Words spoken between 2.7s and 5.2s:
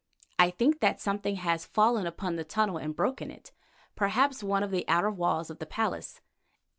and broken it, perhaps one of the outer